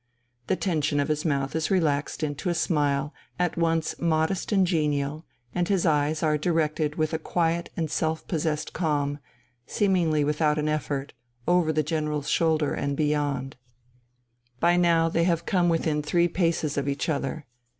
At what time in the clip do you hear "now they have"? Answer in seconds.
14.75-15.45